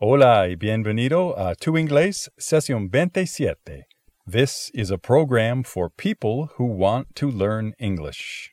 [0.00, 3.86] Hola y bienvenido a Tu Inglés Sesión 27.
[4.26, 8.50] This is a program for people who want to learn English.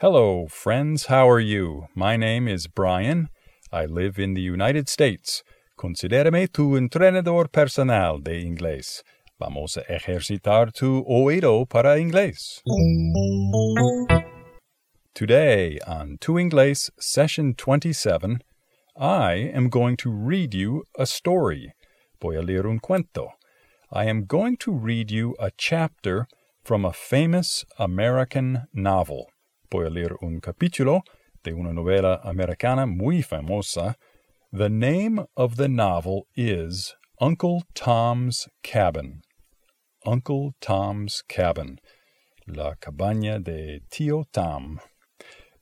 [0.00, 1.06] Hello, friends.
[1.06, 1.86] How are you?
[1.94, 3.28] My name is Brian.
[3.70, 5.44] I live in the United States.
[5.78, 9.04] Considérame tu entrenador personal de inglés.
[9.38, 12.60] Vamos a ejercitar tu oído para inglés.
[15.14, 18.42] Today on Tu Inglés Session 27,
[18.96, 21.72] I am going to read you a story.
[22.20, 23.28] Voy a leer un cuento.
[23.92, 26.26] I am going to read you a chapter
[26.64, 29.30] from a famous American novel.
[29.70, 31.02] Voy a leer un capítulo
[31.44, 33.94] de una novela americana muy famosa.
[34.52, 39.20] The name of the novel is Uncle Tom's Cabin.
[40.04, 41.78] Uncle Tom's Cabin.
[42.48, 44.80] La cabaña de Tío Tom.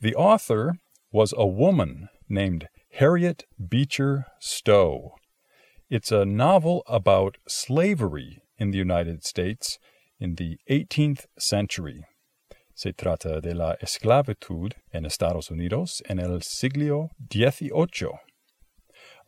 [0.02, 0.74] The author
[1.12, 5.14] was a woman named Harriet Beecher Stowe.
[5.88, 9.78] It's a novel about slavery in the United States
[10.18, 12.02] in the 18th century.
[12.74, 18.18] Se trata de la esclavitud en Estados Unidos en el siglo XVIII.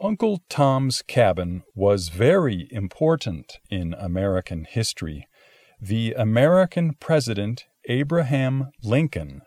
[0.01, 5.29] Uncle Tom's Cabin was very important in American history.
[5.81, 9.43] The American president Abraham Lincoln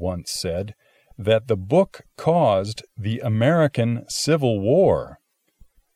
[0.00, 0.74] once said
[1.18, 5.18] that the book caused the American Civil War.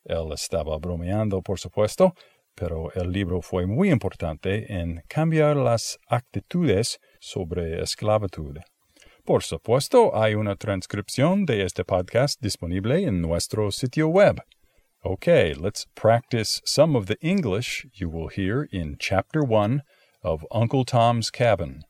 [0.07, 2.13] Él estaba bromeando, por supuesto,
[2.55, 8.59] pero el libro fue muy importante en cambiar las actitudes sobre esclavitud.
[9.25, 14.39] Por supuesto, hay una transcripción de este podcast disponible en nuestro sitio web.
[15.03, 19.81] Okay, let's practice some of the English you will hear in Chapter 1
[20.23, 21.83] of Uncle Tom's Cabin.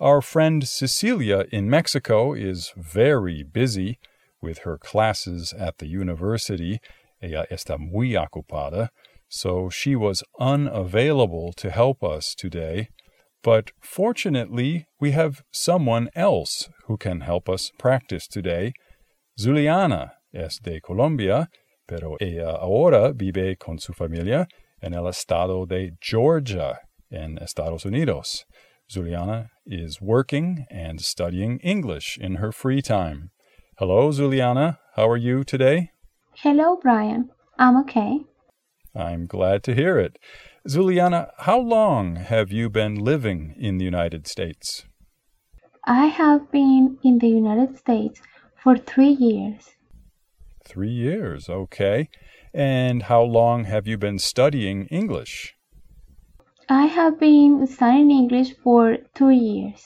[0.00, 3.98] Our friend Cecilia in Mexico is very busy
[4.42, 6.80] with her classes at the university.
[7.22, 8.88] Ella está muy ocupada,
[9.28, 12.88] so she was unavailable to help us today.
[13.44, 18.72] But fortunately, we have someone else who can help us practice today.
[19.38, 21.48] Zuliana es de Colombia,
[21.86, 24.48] pero ella ahora vive con su familia
[24.82, 26.80] en el estado de Georgia,
[27.12, 28.44] en Estados Unidos.
[28.90, 33.30] Zuliana is working and studying English in her free time.
[33.78, 34.78] Hello, Zuliana.
[34.94, 35.90] How are you today?
[36.36, 37.30] Hello, Brian.
[37.58, 38.20] I'm okay.
[38.94, 40.18] I'm glad to hear it.
[40.68, 44.84] Zuliana, how long have you been living in the United States?
[45.86, 48.20] I have been in the United States
[48.62, 49.74] for three years.
[50.64, 52.08] Three years, okay.
[52.54, 55.54] And how long have you been studying English?
[56.68, 59.84] I have been studying English for two years.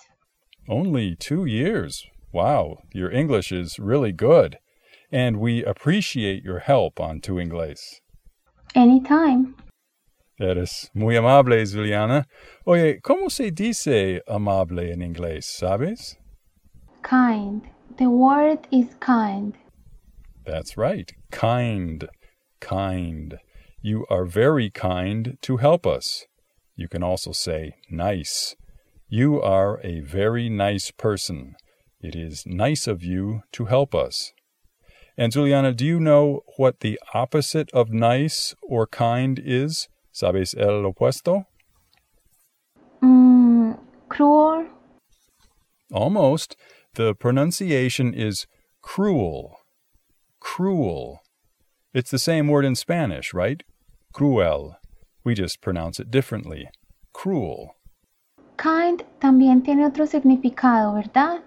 [0.68, 2.06] Only two years.
[2.32, 4.58] Wow, your English is really good.
[5.10, 7.80] And we appreciate your help on Tu Inglés.
[8.74, 9.56] Anytime.
[10.40, 12.26] Eres muy amable, Zuliana.
[12.64, 16.16] Oye, ¿cómo se dice amable en inglés, sabes?
[17.02, 17.62] Kind.
[17.96, 19.54] The word is kind.
[20.46, 21.10] That's right.
[21.32, 22.08] Kind.
[22.60, 23.38] Kind.
[23.82, 26.27] You are very kind to help us.
[26.78, 28.54] You can also say nice.
[29.08, 31.56] You are a very nice person.
[32.00, 34.32] It is nice of you to help us.
[35.16, 39.88] And Zuliana, do you know what the opposite of nice or kind is?
[40.14, 41.46] ¿Sabes el opuesto?
[43.02, 43.76] Mm,
[44.08, 44.68] cruel.
[45.92, 46.54] Almost.
[46.94, 48.46] The pronunciation is
[48.82, 49.56] cruel.
[50.38, 51.22] Cruel.
[51.92, 53.64] It's the same word in Spanish, right?
[54.12, 54.76] Cruel.
[55.24, 56.68] We just pronounce it differently.
[57.12, 57.74] Cruel.
[58.56, 61.42] Kind también tiene otro significado, ¿verdad?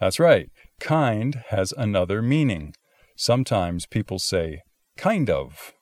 [0.00, 0.50] That's right.
[0.80, 2.74] Kind has another meaning.
[3.16, 4.60] Sometimes people say
[4.96, 5.72] kind of.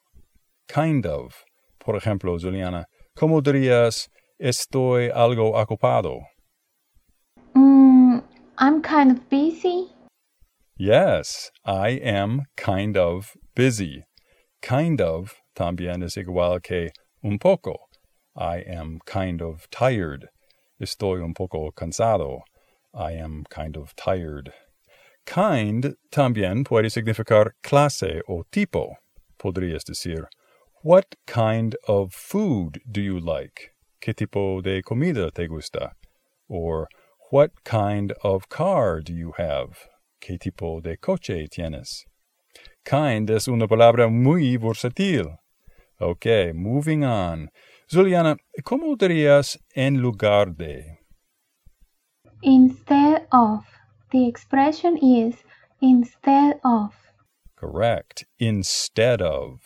[0.68, 1.44] Kind of.
[1.78, 2.84] Por ejemplo, Zuliana,
[3.16, 4.08] ¿cómo dirías
[4.40, 6.20] estoy algo ocupado?
[7.54, 8.22] Mm,
[8.58, 9.90] I'm kind of busy.
[10.76, 14.04] Yes, I am kind of busy.
[14.62, 16.90] Kind of también es igual que
[17.22, 17.88] un poco.
[18.36, 20.28] I am kind of tired.
[20.80, 22.42] Estoy un poco cansado.
[22.92, 24.52] I am kind of tired.
[25.26, 28.96] Kind también puede significar clase o tipo.
[29.38, 30.26] Podrías decir,
[30.82, 33.70] What kind of food do you like?
[34.00, 35.92] ¿Qué tipo de comida te gusta?
[36.48, 36.88] Or,
[37.30, 39.88] What kind of car do you have?
[40.20, 42.04] ¿Qué tipo de coche tienes?
[42.84, 45.38] Kind es una palabra muy versátil.
[46.00, 47.50] Ok, moving on.
[47.88, 50.98] Zuliana, ¿cómo dirías en lugar de?
[52.42, 53.64] Instead of.
[54.10, 55.34] The expression is
[55.80, 56.94] instead of.
[57.56, 58.24] Correct.
[58.38, 59.60] Instead of.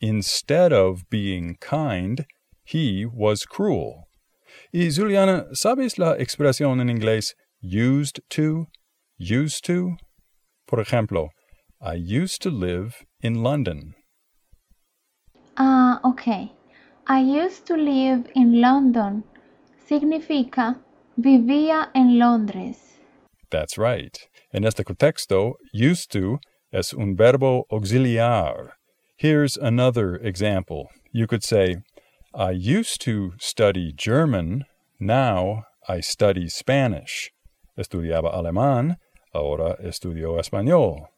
[0.00, 2.26] Instead of being kind,
[2.64, 4.04] he was cruel.
[4.72, 8.66] Y Zuliana, ¿sabes la expresión en inglés used to?
[9.18, 9.96] Used to?
[10.66, 11.28] Por ejemplo,
[11.80, 13.94] I used to live in London.
[15.56, 16.50] Ah, ok.
[17.06, 19.24] I used to live in London.
[19.88, 20.76] Significa
[21.18, 23.00] vivía en Londres.
[23.50, 24.18] That's right.
[24.52, 26.38] En este contexto, used to
[26.72, 28.72] es un verbo auxiliar.
[29.16, 30.88] Here's another example.
[31.12, 31.76] You could say,
[32.34, 34.64] I used to study German,
[34.98, 37.30] now I study Spanish.
[37.78, 38.96] Estudiaba alemán,
[39.32, 41.13] ahora estudio español.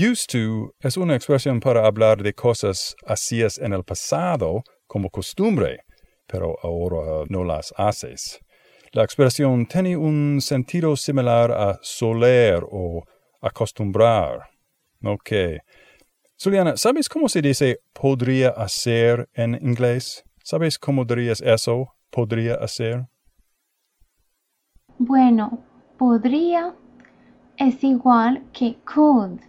[0.00, 5.80] Used to es una expresión para hablar de cosas hacías en el pasado como costumbre,
[6.24, 8.38] pero ahora no las haces.
[8.92, 13.02] La expresión tiene un sentido similar a soler o
[13.40, 14.48] acostumbrar.
[15.02, 15.32] Ok.
[16.40, 20.22] Juliana, ¿sabes cómo se dice podría hacer en inglés?
[20.44, 21.88] ¿Sabes cómo dirías eso?
[22.08, 23.08] Podría hacer.
[24.96, 25.58] Bueno,
[25.98, 26.76] podría
[27.56, 29.40] es igual que could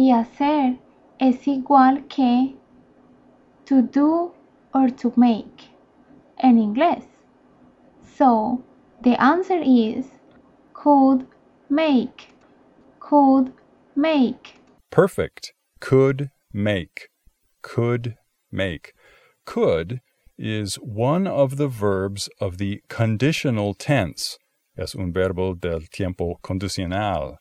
[0.00, 0.78] y hacer
[1.18, 2.56] es igual que
[3.66, 4.32] to do
[4.72, 5.68] or to make
[6.38, 7.04] en inglés.
[8.16, 8.64] So,
[9.02, 10.06] the answer is
[10.72, 11.26] could
[11.68, 12.34] make.
[12.98, 13.52] Could
[13.94, 14.54] make.
[14.90, 15.52] Perfect.
[15.80, 17.08] Could make.
[17.62, 18.16] Could
[18.50, 18.92] make.
[19.44, 20.00] Could
[20.38, 24.38] is one of the verbs of the conditional tense.
[24.78, 27.36] Es un verbo del tiempo condicional.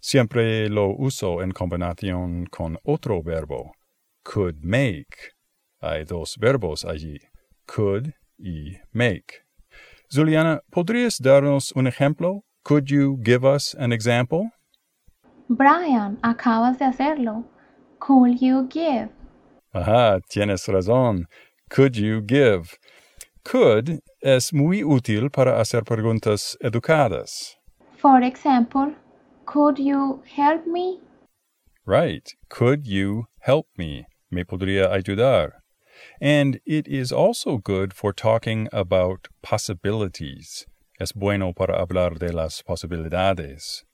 [0.00, 3.72] Siempre lo uso en combinación con otro verbo.
[4.22, 5.32] Could make.
[5.80, 7.18] Hay dos verbos allí.
[7.66, 9.44] Could y make.
[10.10, 12.44] Juliana, ¿podrías darnos un ejemplo?
[12.62, 14.50] Could you give us an example?
[15.48, 17.44] Brian, acabas de hacerlo.
[17.98, 19.08] Could you give?
[19.72, 21.26] Ajá, tienes razón.
[21.70, 22.76] Could you give?
[23.44, 27.56] Could es muy útil para hacer preguntas educadas.
[27.96, 28.94] For example,
[29.48, 31.00] could you help me?
[31.86, 32.28] Right.
[32.50, 34.04] Could you help me?
[34.30, 35.62] Me podría ayudar.
[36.20, 40.66] And it is also good for talking about possibilities.
[41.00, 43.84] Es bueno para hablar de las posibilidades.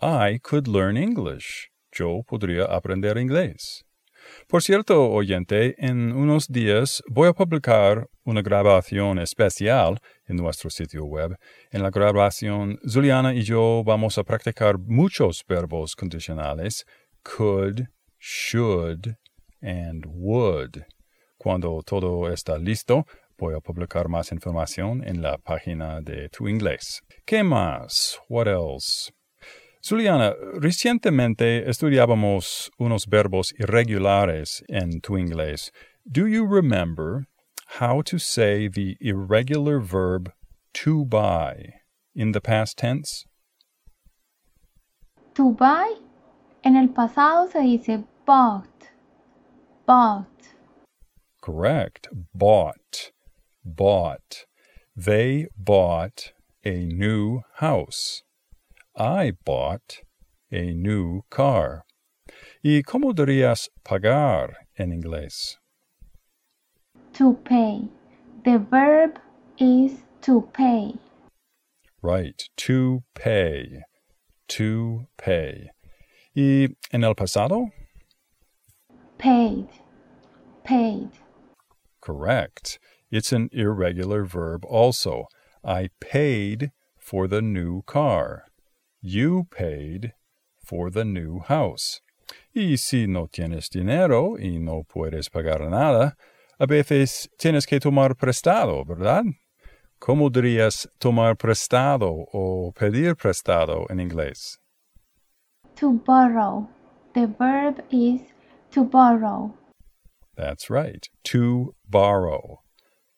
[0.00, 1.70] I could learn English.
[1.92, 3.82] Yo podría aprender inglés.
[4.48, 11.04] Por cierto, oyente, en unos días voy a publicar una grabación especial en nuestro sitio
[11.04, 11.36] web.
[11.70, 16.84] En la grabación, Juliana y yo vamos a practicar muchos verbos condicionales,
[17.22, 17.88] could,
[18.18, 19.16] should,
[19.60, 20.82] and would.
[21.36, 27.02] Cuando todo está listo, voy a publicar más información en la página de Tu Inglés.
[27.26, 28.18] ¿Qué más?
[28.28, 29.12] What else?
[29.86, 35.72] Zuliana, recientemente estudiábamos unos verbos irregulares en Tu Inglés.
[36.10, 37.26] Do you remember
[37.78, 40.32] how to say the irregular verb
[40.72, 41.74] to buy
[42.14, 43.26] in the past tense?
[45.34, 45.96] To buy,
[46.64, 48.88] en el pasado se dice bought.
[49.84, 50.54] Bought.
[51.42, 52.08] Correct.
[52.32, 53.12] Bought.
[53.62, 54.46] Bought.
[54.96, 56.32] They bought
[56.64, 58.22] a new house.
[58.96, 60.02] I bought
[60.52, 61.84] a new car.
[62.62, 65.56] ¿Y cómo dirías pagar en inglés?
[67.14, 67.88] To pay.
[68.44, 69.18] The verb
[69.58, 70.94] is to pay.
[72.02, 72.40] Right.
[72.56, 73.82] To pay.
[74.48, 75.70] To pay.
[76.36, 77.70] ¿Y en el pasado?
[79.18, 79.68] Paid.
[80.62, 81.10] Paid.
[82.00, 82.78] Correct.
[83.10, 85.26] It's an irregular verb also.
[85.64, 88.44] I paid for the new car.
[89.06, 90.14] You paid
[90.64, 92.00] for the new house.
[92.54, 96.16] Y si no tienes dinero y no puedes pagar nada,
[96.58, 99.24] a veces tienes que tomar prestado, ¿verdad?
[99.98, 104.58] ¿Cómo dirías tomar prestado o pedir prestado en inglés?
[105.76, 106.70] To borrow.
[107.12, 108.22] The verb is
[108.70, 109.52] to borrow.
[110.34, 111.06] That's right.
[111.24, 112.62] To borrow.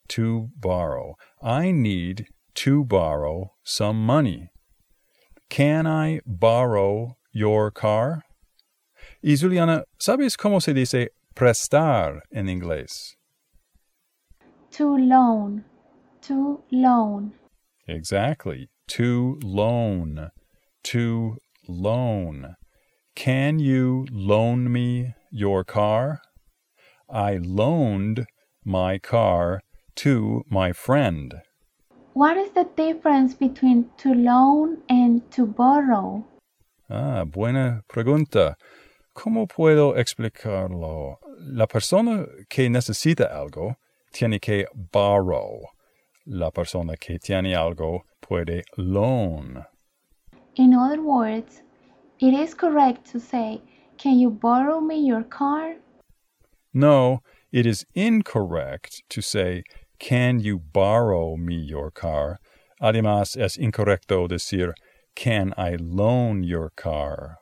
[0.09, 1.15] To borrow.
[1.41, 2.25] I need
[2.55, 4.49] to borrow some money.
[5.49, 8.23] Can I borrow your car?
[9.23, 13.15] Y Zuliana, ¿sabes cómo se dice prestar en inglés?
[14.71, 15.63] To loan.
[16.21, 17.33] To loan.
[17.87, 18.69] Exactly.
[18.89, 20.29] To loan.
[20.83, 21.37] To
[21.67, 22.55] loan.
[23.15, 26.21] Can you loan me your car?
[27.09, 28.25] I loaned
[28.63, 29.61] my car
[29.95, 31.33] to my friend.
[32.17, 36.25] What is the difference between to loan and to borrow?
[36.89, 38.55] Ah, buena pregunta.
[39.13, 41.19] ¿Cómo puedo explicarlo?
[41.37, 43.75] La persona que necesita algo
[44.11, 45.61] tiene que borrow.
[46.25, 49.63] La persona que tiene algo puede loan.
[50.55, 51.61] In other words,
[52.19, 53.61] it is correct to say,
[53.99, 55.75] Can you borrow me your car?
[56.73, 57.21] No,
[57.51, 59.61] it is incorrect to say,
[59.99, 62.39] Can you borrow me your car?
[62.81, 64.73] Además, es incorrecto decir,
[65.15, 67.37] Can I loan your car?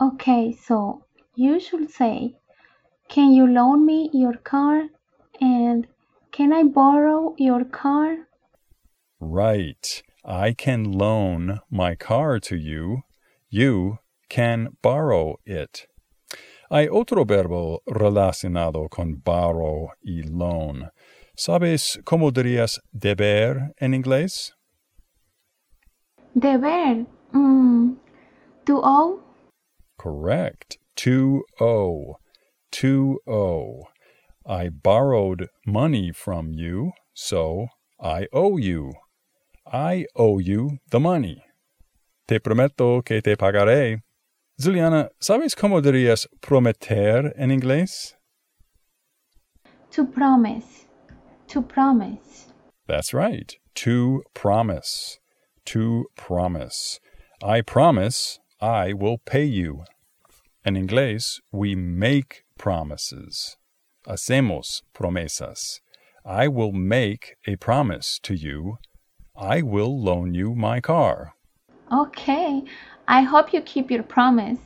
[0.00, 1.04] Okay, so
[1.34, 2.36] you should say,
[3.08, 4.88] Can you loan me your car?
[5.40, 5.86] And
[6.32, 8.26] Can I borrow your car?
[9.20, 10.02] Right.
[10.24, 13.02] I can loan my car to you.
[13.48, 15.86] You can borrow it.
[16.70, 20.90] Hay otro verbo relacionado con borrow y loan.
[21.36, 24.54] ¿Sabes cómo dirías deber en inglés?
[26.36, 27.06] Deber.
[27.32, 27.96] Mm,
[28.64, 29.20] to owe?
[29.98, 30.78] Correct.
[30.96, 32.18] To owe.
[32.70, 33.88] To owe.
[34.46, 37.66] I borrowed money from you, so
[38.00, 38.92] I owe you.
[39.66, 41.42] I owe you the money.
[42.28, 44.02] Te prometo que te pagaré.
[44.60, 48.14] Zuliana, ¿sabes cómo dirías prometer en inglés?
[49.90, 50.86] To promise.
[51.54, 52.46] To promise.
[52.88, 53.54] That's right.
[53.76, 55.20] To promise.
[55.66, 56.98] To promise.
[57.44, 59.84] I promise I will pay you.
[60.64, 63.56] In English, we make promises.
[64.04, 65.78] Hacemos promesas.
[66.24, 68.78] I will make a promise to you.
[69.36, 71.34] I will loan you my car.
[71.92, 72.64] Okay,
[73.06, 74.58] I hope you keep your promise.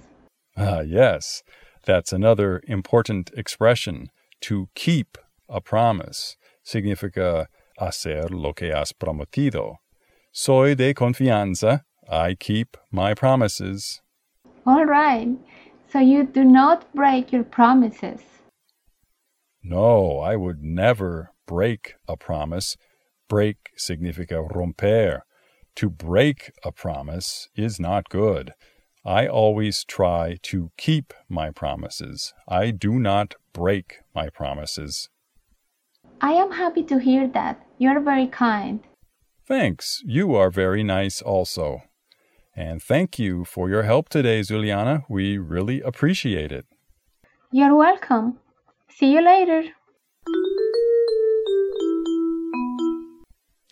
[0.57, 1.43] Ah, yes,
[1.85, 4.09] that's another important expression.
[4.41, 5.19] To keep
[5.51, 7.47] a promise significa
[7.81, 9.77] hacer lo que has prometido.
[10.33, 11.83] Soy de confianza.
[12.11, 14.01] I keep my promises.
[14.67, 15.29] All right,
[15.91, 18.21] so you do not break your promises.
[19.63, 22.77] No, I would never break a promise.
[23.29, 25.23] Break significa romper.
[25.77, 28.53] To break a promise is not good.
[29.05, 32.35] I always try to keep my promises.
[32.49, 35.09] I do not break my promises.
[36.21, 37.65] I am happy to hear that.
[37.79, 38.81] You're very kind.
[39.47, 40.03] Thanks.
[40.05, 41.83] You are very nice also.
[42.57, 45.05] And thank you for your help today, Zuliana.
[45.09, 46.67] We really appreciate it.
[47.53, 48.39] You're welcome.
[48.91, 49.63] See you later.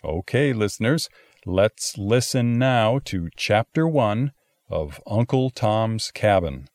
[0.05, 1.09] Okay, listeners,
[1.45, 4.31] let's listen now to Chapter 1
[4.69, 6.69] of Uncle Tom's Cabin.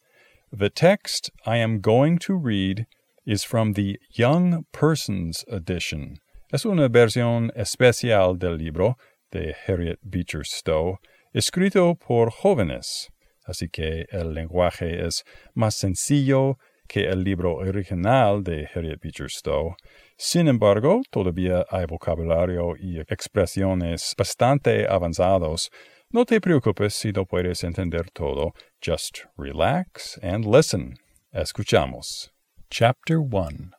[0.52, 2.86] The text I am going to read
[3.24, 6.18] is from the Young Persons Edition.
[6.52, 8.96] Es una versión especial del libro
[9.30, 10.98] de Harriet Beecher Stowe,
[11.32, 13.08] escrito por jóvenes,
[13.46, 15.24] así que el lenguaje es
[15.54, 19.76] más sencillo que el libro original de Harriet Beecher Stowe.
[20.16, 25.70] Sin embargo, todavía hay vocabulario y expresiones bastante avanzados.
[26.10, 28.52] No te preocupes si no puedes entender todo.
[28.84, 30.96] Just relax and listen.
[31.32, 32.32] Escuchamos.
[32.74, 33.74] Chapter 1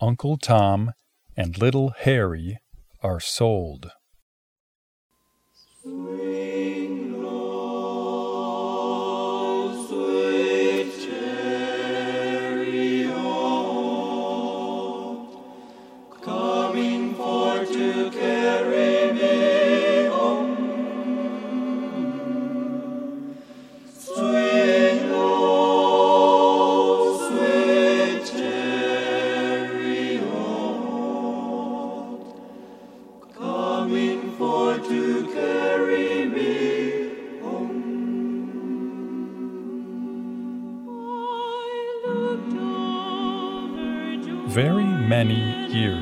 [0.00, 0.94] Uncle Tom
[1.36, 2.58] and Little Harry
[3.00, 3.92] are sold.
[5.84, 7.11] coming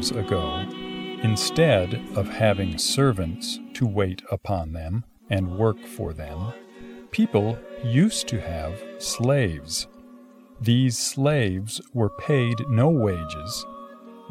[0.01, 0.61] years ago,
[1.23, 6.55] instead of having servants to wait upon them and work for them,
[7.11, 9.89] people used to have slaves.
[10.59, 13.67] These slaves were paid no wages.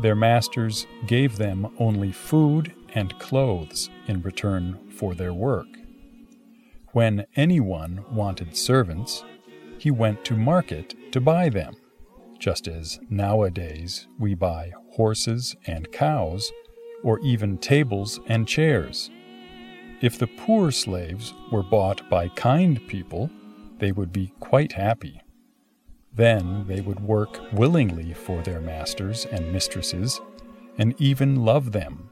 [0.01, 5.67] Their masters gave them only food and clothes in return for their work.
[6.93, 9.23] When anyone wanted servants,
[9.77, 11.75] he went to market to buy them
[12.39, 16.51] just as nowadays we buy horses and cows,
[17.03, 19.10] or even tables and chairs.
[20.01, 23.29] If the poor slaves were bought by kind people,
[23.79, 25.22] they would be quite happy.
[26.13, 30.19] Then they would work willingly for their masters and mistresses,
[30.77, 32.10] and even love them.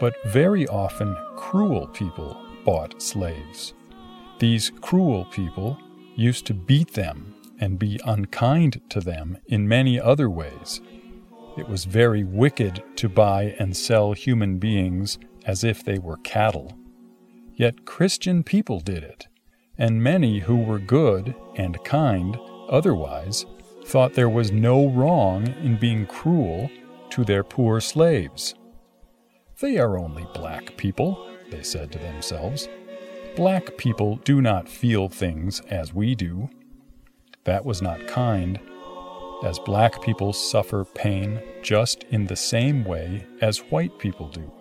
[0.00, 3.74] But very often cruel people bought slaves.
[4.38, 5.78] These cruel people
[6.16, 10.80] used to beat them and be unkind to them in many other ways.
[11.56, 16.76] It was very wicked to buy and sell human beings as if they were cattle.
[17.54, 19.28] Yet Christian people did it,
[19.78, 22.36] and many who were good and kind
[22.68, 23.46] otherwise
[23.84, 26.70] thought there was no wrong in being cruel
[27.10, 28.54] to their poor slaves.
[29.60, 32.68] They are only black people, they said to themselves.
[33.36, 36.48] Black people do not feel things as we do.
[37.44, 38.58] That was not kind,
[39.44, 44.52] as black people suffer pain just in the same way as white people do.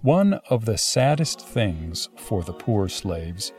[0.00, 3.52] One of the saddest things for the poor slaves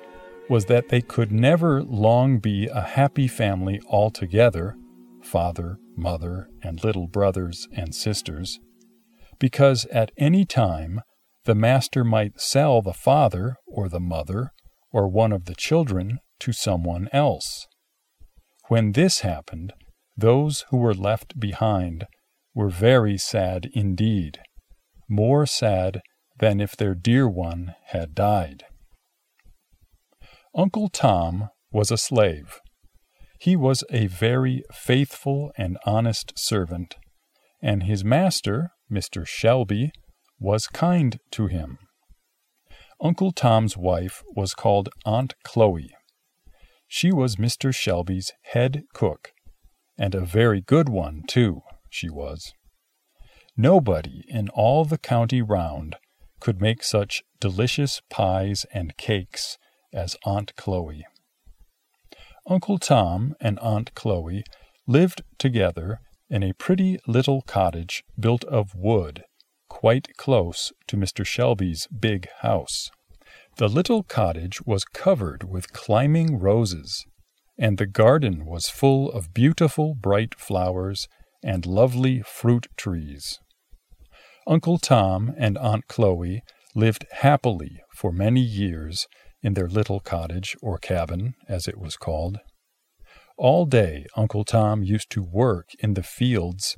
[0.50, 4.76] was that they could never long be a happy family altogether
[5.22, 8.60] father, mother, and little brothers and sisters
[9.40, 11.02] because at any time
[11.46, 14.52] the master might sell the father or the mother
[14.92, 17.68] or one of the children to someone else.
[18.70, 19.74] When this happened,
[20.16, 22.06] those who were left behind
[22.54, 24.40] were very sad indeed,
[25.10, 26.02] more sad
[26.38, 28.66] than if their dear one had died.
[30.56, 32.60] Uncle Tom was a slave.
[33.40, 36.96] He was a very faithful and honest servant,
[37.64, 39.26] and his master, Mr.
[39.26, 39.92] Shelby,
[40.40, 41.80] was kind to him.
[43.02, 45.90] Uncle Tom's wife was called Aunt Chloe.
[46.92, 47.74] She was Mr.
[47.74, 49.32] Shelby's head cook,
[49.98, 52.52] and a very good one, too, she was.
[53.56, 55.98] Nobody in all the county round
[56.40, 59.60] could make such delicious pies and cakes
[59.94, 61.06] as Aunt Chloe.
[62.48, 64.44] Uncle Tom and Aunt Chloe
[64.88, 69.26] lived together in a pretty little cottage built of wood,
[69.68, 71.24] quite close to Mr.
[71.24, 72.90] Shelby's big house.
[73.60, 77.06] The little cottage was covered with climbing roses,
[77.58, 81.10] and the garden was full of beautiful bright flowers
[81.44, 83.38] and lovely fruit trees.
[84.48, 86.42] Uncle Tom and Aunt Chloe
[86.74, 89.08] lived happily for many years
[89.44, 92.38] in their little cottage or cabin, as it was called.
[93.38, 96.78] All day Uncle Tom used to work in the fields,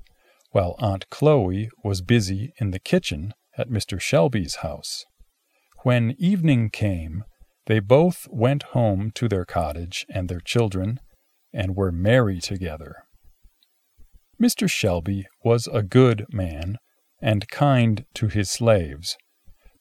[0.50, 4.02] while Aunt Chloe was busy in the kitchen at Mr.
[4.02, 5.06] Shelby's house.
[5.84, 7.24] When evening came,
[7.66, 11.00] they both went home to their cottage and their children,
[11.52, 13.04] and were merry together.
[14.40, 14.70] Mr.
[14.70, 16.78] Shelby was a good man,
[17.20, 19.18] and kind to his slaves,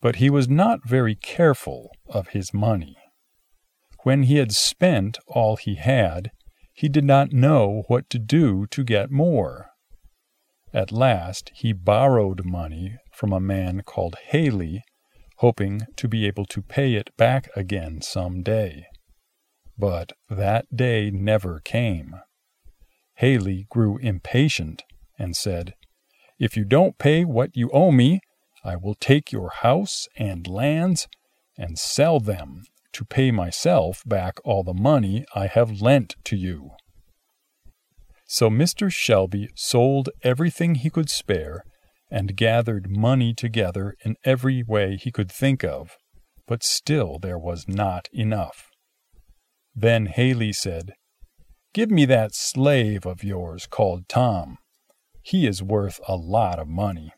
[0.01, 2.97] but he was not very careful of his money.
[4.03, 6.31] When he had spent all he had,
[6.73, 9.71] he did not know what to do to get more.
[10.73, 14.83] At last he borrowed money from a man called Haley,
[15.41, 18.87] hoping to be able to pay it back again some day.
[19.79, 22.15] But that day never came.
[23.15, 24.83] Haley grew impatient
[25.19, 25.75] and said,
[26.39, 28.21] If you don't pay what you owe me,
[28.63, 31.09] I will take your house and lands
[31.57, 36.73] and sell them to pay myself back all the money I have lent to you.
[38.27, 38.93] So Mr.
[38.93, 41.65] Shelby sold everything he could spare
[42.11, 45.97] and gathered money together in every way he could think of,
[46.47, 48.71] but still there was not enough.
[49.75, 50.95] Then Haley said,
[51.73, 54.59] Give me that slave of yours called Tom.
[55.23, 57.13] He is worth a lot of money.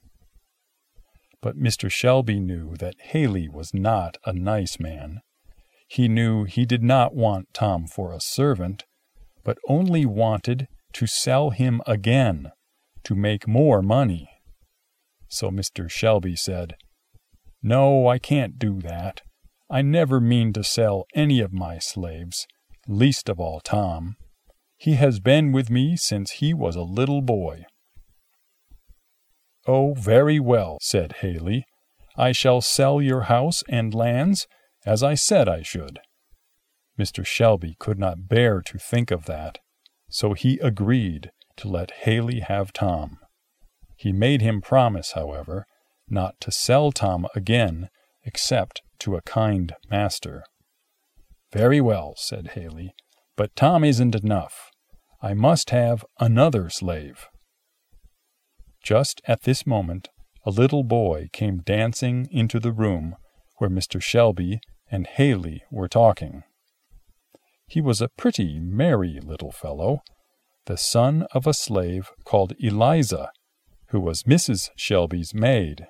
[1.40, 1.90] But Mr.
[1.90, 5.20] Shelby knew that Haley was not a nice man.
[5.88, 8.84] He knew he did not want Tom for a servant,
[9.42, 12.52] but only wanted to sell him again
[13.04, 14.28] to make more money.
[15.32, 15.90] So Mr.
[15.90, 16.76] Shelby said,
[17.62, 19.22] No, I can't do that.
[19.70, 22.46] I never mean to sell any of my slaves,
[22.86, 24.16] least of all Tom.
[24.76, 27.64] He has been with me since he was a little boy.
[29.66, 31.64] Oh, very well, said Haley.
[32.14, 34.46] I shall sell your house and lands,
[34.84, 36.00] as I said I should.
[37.00, 37.24] Mr.
[37.24, 39.60] Shelby could not bear to think of that,
[40.10, 43.16] so he agreed to let Haley have Tom.
[44.02, 45.64] He made him promise, however,
[46.08, 47.88] not to sell Tom again
[48.24, 50.42] except to a kind master.
[51.52, 52.94] Very well, said Haley,
[53.36, 54.72] but Tom isn't enough.
[55.22, 57.28] I must have another slave.
[58.82, 60.08] Just at this moment,
[60.44, 63.14] a little boy came dancing into the room
[63.58, 64.02] where Mr.
[64.02, 64.58] Shelby
[64.90, 66.42] and Haley were talking.
[67.68, 70.02] He was a pretty, merry little fellow,
[70.66, 73.30] the son of a slave called Eliza,
[73.92, 74.70] who was Mrs.
[74.74, 75.86] Shelby's maid.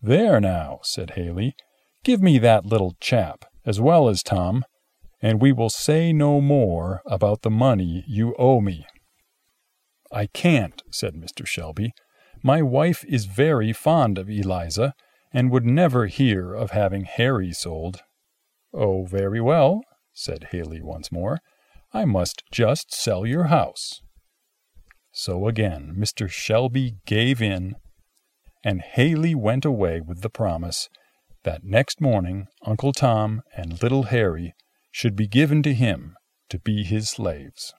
[0.00, 1.56] There now, said Haley,
[2.04, 4.64] give me that little chap, as well as Tom,
[5.20, 8.86] and we will say no more about the money you owe me.
[10.12, 11.44] I can't, said Mr.
[11.44, 11.92] Shelby.
[12.40, 14.94] My wife is very fond of Eliza,
[15.32, 18.02] and would never hear of having Harry sold.
[18.72, 19.80] Oh, very well,
[20.12, 21.40] said Haley once more.
[21.92, 24.02] I must just sell your house.
[25.18, 26.28] So again Mr.
[26.28, 27.76] Shelby gave in,
[28.62, 30.90] and Haley went away with the promise
[31.42, 34.54] that next morning Uncle Tom and little Harry
[34.90, 36.16] should be given to him
[36.50, 37.72] to be his slaves.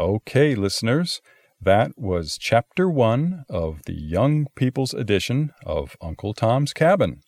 [0.00, 1.20] Okay, listeners,
[1.60, 7.20] that was chapter one of the Young People's edition of Uncle Tom's Cabin.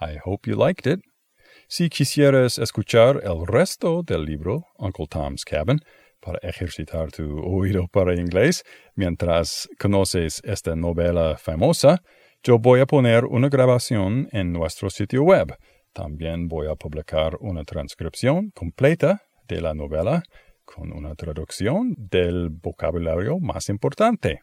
[0.00, 0.98] I hope you liked it.
[1.68, 5.78] Si quisieras escuchar el resto del libro Uncle Tom's Cabin
[6.20, 8.64] para ejercitar tu oído para inglés
[8.96, 12.02] mientras conoces esta novela famosa,
[12.42, 15.56] yo voy a poner una grabación en nuestro sitio web.
[15.92, 20.24] También voy a publicar una transcripción completa de la novela
[20.66, 24.40] con una traducción del vocabulario más importante.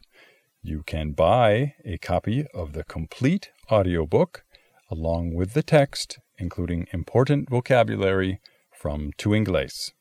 [0.61, 4.43] You can buy a copy of the complete audiobook
[4.89, 8.39] along with the text, including important vocabulary
[8.71, 9.91] from Tu Inglés.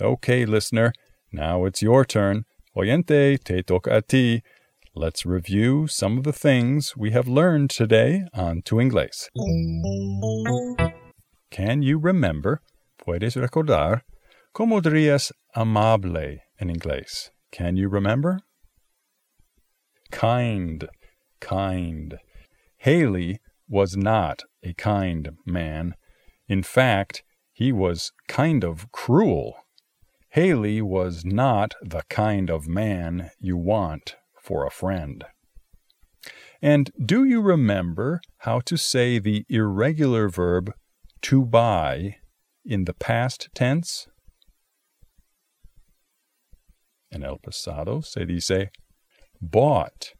[0.00, 0.92] Okay, listener,
[1.30, 2.44] now it's your turn.
[2.76, 4.42] Oyente, te toca a ti.
[4.96, 9.28] Let's review some of the things we have learned today on Tu Inglés.
[11.50, 12.62] Can you remember?
[12.98, 14.02] Puedes recordar
[14.54, 17.30] ¿Cómo dirías amable en inglés?
[17.50, 18.38] Can you remember?
[20.12, 20.88] Kind,
[21.40, 22.18] kind.
[22.76, 25.96] Haley was not a kind man.
[26.46, 29.56] In fact, he was kind of cruel.
[30.30, 35.24] Haley was not the kind of man you want for a friend.
[36.62, 40.72] And do you remember how to say the irregular verb
[41.22, 42.18] to buy
[42.64, 44.06] in the past tense?
[47.14, 48.70] En el pasado se dice
[49.40, 50.14] bought.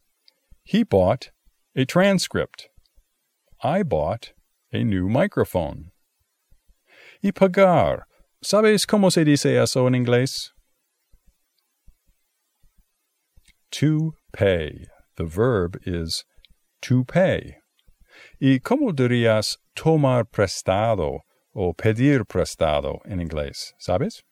[0.63, 1.31] He bought
[1.75, 2.69] a transcript.
[3.61, 4.31] I bought
[4.71, 5.91] a new microphone.
[7.21, 8.03] Y pagar.
[8.41, 10.51] ¿Sabes cómo se dice eso en inglés?
[13.71, 14.85] To pay.
[15.17, 16.23] The verb is
[16.83, 17.57] to pay.
[18.41, 21.21] ¿Y cómo dirías tomar prestado
[21.53, 23.73] o pedir prestado en inglés?
[23.79, 24.23] ¿Sabes?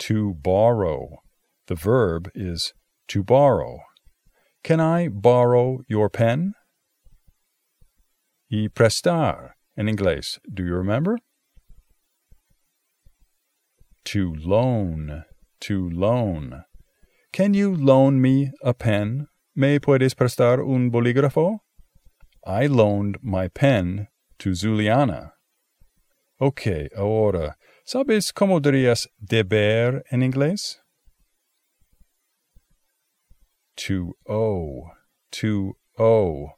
[0.00, 1.22] To borrow.
[1.66, 2.72] The verb is
[3.08, 3.80] to borrow.
[4.62, 6.54] Can I borrow your pen?
[8.50, 10.38] Y prestar in inglés.
[10.52, 11.18] Do you remember?
[14.06, 15.24] To loan.
[15.60, 16.64] To loan.
[17.32, 19.26] Can you loan me a pen?
[19.54, 21.60] ¿Me puedes prestar un bolígrafo?
[22.46, 25.32] I loaned my pen to Zuliana.
[26.40, 27.56] Ok, ahora,
[27.86, 30.80] ¿sabes cómo dirías deber en inglés?
[33.76, 34.90] To owe.
[35.30, 36.56] To owe.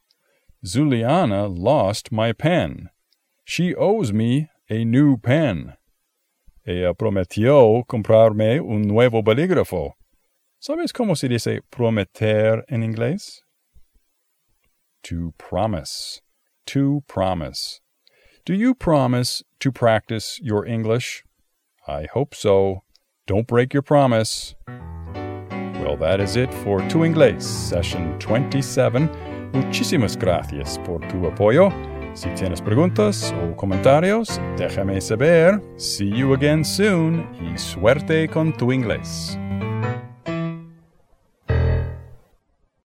[0.64, 2.88] Zuliana lost my pen.
[3.44, 5.74] She owes me a new pen.
[6.66, 9.94] Ella prometió comprarme un nuevo bolígrafo.
[10.60, 13.42] ¿Sabes cómo se dice prometer en inglés?
[15.04, 16.20] To promise.
[16.66, 17.80] To promise.
[18.48, 21.22] Do you promise to practice your English?
[21.86, 22.82] I hope so.
[23.26, 24.54] Don't break your promise.
[25.82, 29.10] Well, that is it for Tu Inglés, session 27.
[29.52, 31.70] Muchísimas gracias por tu apoyo.
[32.16, 35.60] Si tienes preguntas o comentarios, déjame saber.
[35.76, 39.36] See you again soon y suerte con tu inglés.